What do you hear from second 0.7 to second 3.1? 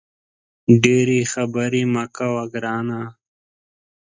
ډېري خبري مه کوه ګرانه!